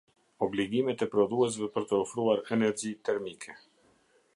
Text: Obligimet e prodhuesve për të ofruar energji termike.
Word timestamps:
Obligimet 0.45 1.03
e 1.05 1.07
prodhuesve 1.11 1.69
për 1.77 1.87
të 1.91 1.95
ofruar 2.07 2.43
energji 2.57 2.95
termike. 3.11 3.61